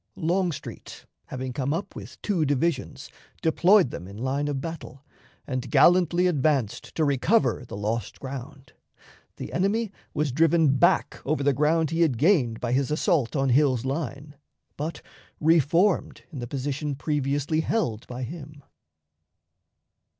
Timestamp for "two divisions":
2.23-3.11